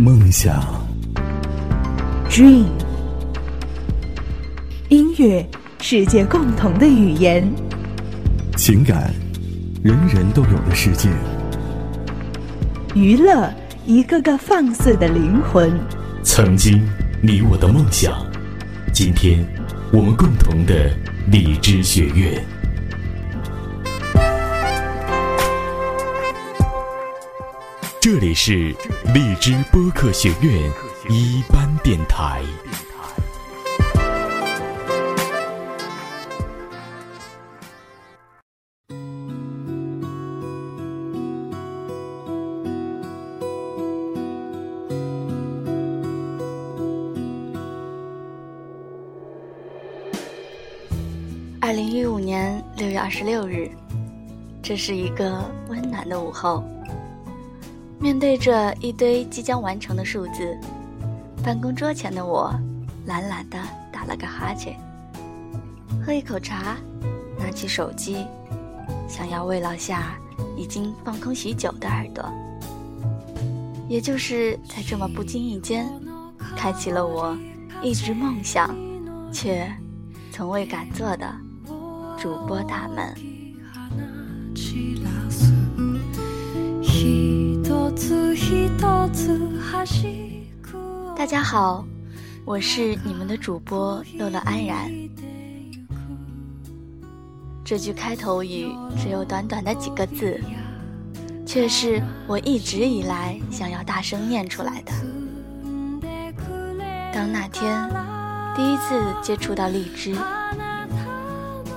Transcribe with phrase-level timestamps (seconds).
[0.00, 0.64] 梦想
[2.30, 2.64] ，Dream。
[4.88, 5.46] 音乐，
[5.82, 7.46] 世界共同的语言。
[8.56, 9.12] 情感，
[9.82, 11.10] 人人都有的世界。
[12.94, 13.52] 娱乐，
[13.84, 15.70] 一个个放肆的灵魂。
[16.22, 16.80] 曾经，
[17.22, 18.26] 你我的梦想。
[18.94, 19.46] 今天，
[19.92, 20.90] 我们共同的
[21.30, 22.42] 荔枝学院。
[28.12, 28.74] 这里是
[29.14, 30.68] 荔枝播客学院
[31.08, 32.42] 一班电台。
[51.60, 53.70] 二零一五年六月二十六日，
[54.60, 56.64] 这是一个温暖的午后。
[58.00, 60.58] 面对着一堆即将完成的数字，
[61.44, 62.50] 办公桌前的我
[63.04, 63.58] 懒懒地
[63.92, 64.74] 打了个哈欠，
[66.04, 66.78] 喝一口茶，
[67.38, 68.24] 拿起手机，
[69.06, 70.16] 想要慰劳下
[70.56, 72.24] 已经放空许久的耳朵。
[73.86, 75.86] 也就是在这么不经意间，
[76.56, 77.36] 开启了我
[77.82, 78.74] 一直梦想
[79.30, 79.70] 却
[80.32, 81.30] 从未敢做的
[82.18, 83.29] 主播大门。
[91.16, 91.84] 大家好，
[92.44, 94.90] 我是你们的主播乐乐安然。
[97.64, 100.40] 这句开头语只有短短的几个字，
[101.46, 104.92] 却是我一直以来想要大声念出来的。
[107.12, 107.88] 当那天
[108.56, 110.16] 第一次接触到荔枝，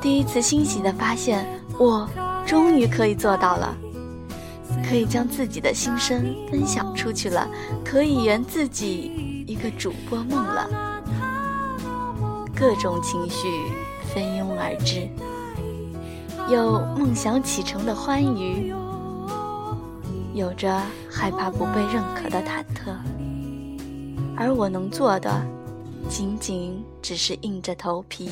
[0.00, 1.46] 第一次欣喜的发现，
[1.78, 2.08] 我
[2.46, 3.76] 终于可以做到了。
[4.88, 7.48] 可以将自己的心声分享出去了，
[7.84, 10.70] 可以圆自己一个主播梦了。
[12.54, 13.48] 各种情绪
[14.14, 15.08] 蜂拥而至，
[16.48, 18.72] 有梦想启程的欢愉，
[20.32, 20.80] 有着
[21.10, 22.94] 害怕不被认可的忐忑。
[24.36, 25.44] 而我能做的，
[26.08, 28.30] 仅仅只是硬着头皮，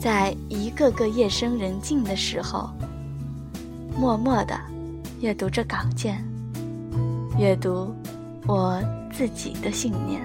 [0.00, 2.68] 在一个个夜深人静的时候，
[3.96, 4.71] 默默的。
[5.22, 6.20] 阅读着稿件，
[7.38, 7.94] 阅读
[8.44, 10.20] 我自己的信念。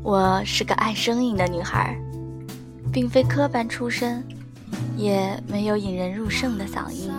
[0.00, 1.98] 我是个爱声音的女孩，
[2.92, 4.22] 并非科班出身，
[4.96, 7.10] 也没有引人入胜的嗓音，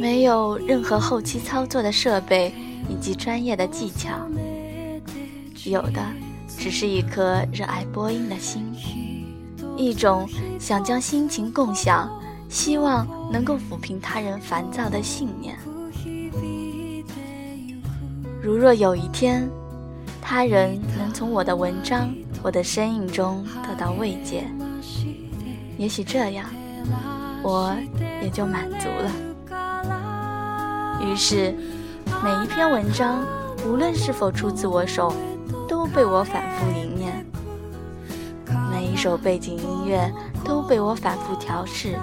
[0.00, 2.54] 没有任何后期操作的设备
[2.88, 4.08] 以及专业的技巧，
[5.66, 6.02] 有的。
[6.46, 8.64] 只是一颗热爱播音的心，
[9.76, 10.28] 一种
[10.58, 12.10] 想将心情共享、
[12.48, 15.56] 希望能够抚平他人烦躁的信念。
[18.42, 19.48] 如若有一天，
[20.22, 24.44] 他人能从我的文章、我的身影中得到慰藉，
[25.76, 26.46] 也许这样，
[27.42, 27.74] 我
[28.22, 29.10] 也就满足了。
[31.02, 31.54] 于是，
[32.22, 33.22] 每一篇文章，
[33.66, 35.12] 无论是否出自我手。
[35.68, 37.24] 都被我反复吟念，
[38.70, 40.12] 每一首背景音乐
[40.44, 41.98] 都被我反复调试，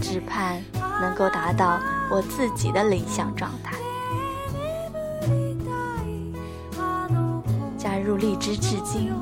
[0.00, 0.62] 只盼
[1.00, 1.78] 能够达到
[2.10, 3.76] 我自己的理想状态。
[7.76, 9.12] 加入荔枝至今，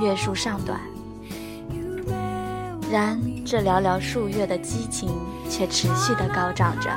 [0.00, 0.80] 月数尚短，
[2.90, 5.10] 然这寥寥数月的激情
[5.48, 6.90] 却持续的高涨着。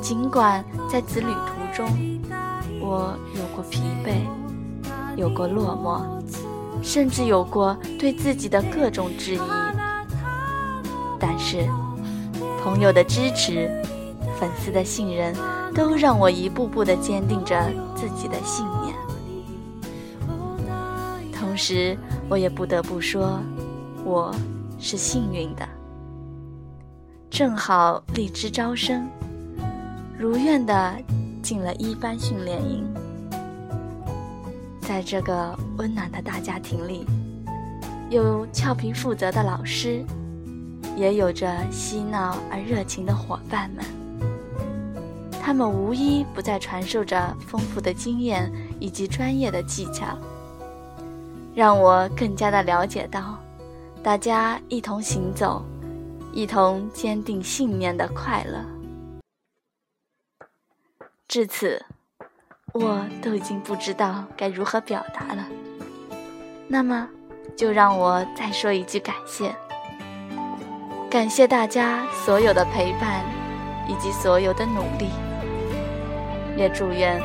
[0.00, 2.19] 尽管在此旅途中，
[2.90, 4.26] 我有过疲惫，
[5.16, 6.02] 有过落寞，
[6.82, 9.40] 甚至有过对自己的各种质疑。
[11.16, 11.68] 但是，
[12.64, 13.70] 朋友的支持，
[14.40, 15.32] 粉丝的信任，
[15.72, 18.92] 都让我一步步地坚定着自己的信念。
[21.32, 21.96] 同时，
[22.28, 23.38] 我也不得不说，
[24.04, 24.34] 我
[24.80, 25.62] 是幸运的，
[27.30, 29.08] 正好荔枝招生，
[30.18, 30.92] 如愿的。
[31.50, 32.86] 进了一班训练营，
[34.80, 37.04] 在这个温暖的大家庭里，
[38.08, 40.04] 有俏皮负责的老师，
[40.96, 43.84] 也有着嬉闹而热情的伙伴们。
[45.42, 48.48] 他们无一不在传授着丰富的经验
[48.78, 50.16] 以及专业的技巧，
[51.52, 53.36] 让我更加的了解到，
[54.04, 55.64] 大家一同行走，
[56.32, 58.64] 一同坚定信念的快乐。
[61.30, 61.80] 至此，
[62.72, 65.46] 我都已经不知道该如何表达了。
[66.66, 67.06] 那么，
[67.56, 69.54] 就让我再说一句感谢：
[71.08, 73.24] 感谢大家所有的陪伴
[73.86, 75.08] 以及所有的努力，
[76.56, 77.22] 也祝愿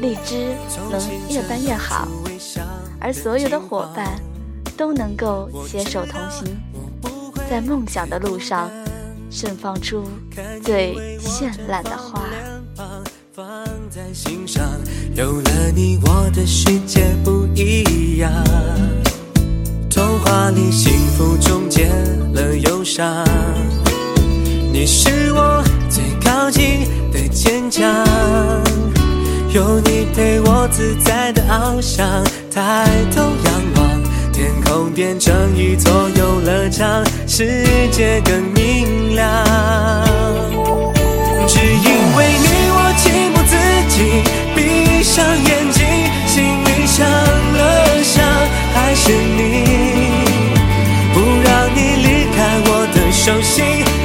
[0.00, 0.54] 荔枝
[0.90, 0.98] 能
[1.28, 2.08] 越办越好，
[2.98, 4.18] 而所有的伙伴
[4.78, 6.56] 都能够携手同行，
[7.50, 8.70] 在梦想的路上
[9.30, 10.06] 盛放出
[10.62, 12.22] 最绚烂的花。
[13.96, 14.62] 在心上
[15.14, 18.30] 有了你，我的世界不一样。
[19.88, 21.86] 童话里幸福终结
[22.34, 23.24] 了忧伤，
[24.70, 27.90] 你是我最靠近的坚强，
[29.54, 40.75] 有你陪我自在的翱翔，抬头仰望，天空变成一座游乐场，世界更明亮。
[53.26, 53.95] 手心。